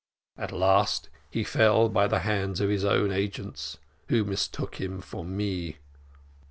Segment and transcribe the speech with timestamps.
[0.35, 3.77] At last he fell by the hands of his own agents,
[4.07, 5.77] who mistook him for me.